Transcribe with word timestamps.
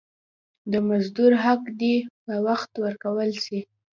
د 0.71 0.73
مزدور 0.89 1.31
حق 1.43 1.63
دي 1.79 1.95
پر 2.23 2.35
وخت 2.47 2.71
ورکول 2.85 3.29
سي. 3.45 3.59